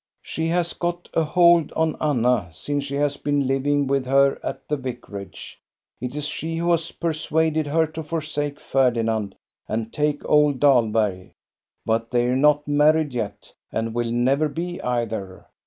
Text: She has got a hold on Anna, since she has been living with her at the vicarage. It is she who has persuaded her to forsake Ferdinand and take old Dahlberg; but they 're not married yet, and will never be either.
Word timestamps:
She 0.23 0.47
has 0.47 0.73
got 0.73 1.07
a 1.13 1.23
hold 1.23 1.71
on 1.73 1.95
Anna, 2.01 2.49
since 2.51 2.85
she 2.85 2.95
has 2.95 3.17
been 3.17 3.45
living 3.45 3.85
with 3.85 4.07
her 4.07 4.39
at 4.43 4.67
the 4.67 4.75
vicarage. 4.75 5.59
It 5.99 6.15
is 6.15 6.25
she 6.27 6.55
who 6.55 6.71
has 6.71 6.91
persuaded 6.93 7.67
her 7.67 7.85
to 7.85 8.01
forsake 8.01 8.59
Ferdinand 8.59 9.35
and 9.67 9.93
take 9.93 10.27
old 10.27 10.59
Dahlberg; 10.59 11.33
but 11.85 12.09
they 12.09 12.25
're 12.27 12.35
not 12.35 12.67
married 12.67 13.13
yet, 13.13 13.53
and 13.71 13.93
will 13.93 14.09
never 14.11 14.49
be 14.49 14.81
either. 14.81 15.45